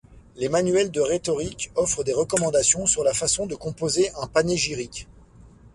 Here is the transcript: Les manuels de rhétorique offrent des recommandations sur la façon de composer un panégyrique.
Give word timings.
Les 0.35 0.49
manuels 0.49 0.89
de 0.89 0.99
rhétorique 0.99 1.69
offrent 1.75 2.03
des 2.03 2.13
recommandations 2.15 2.87
sur 2.87 3.03
la 3.03 3.13
façon 3.13 3.45
de 3.45 3.53
composer 3.53 4.09
un 4.19 4.25
panégyrique. 4.25 5.07